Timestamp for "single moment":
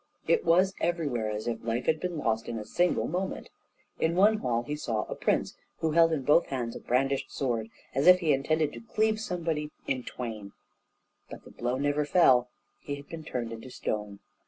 2.65-3.49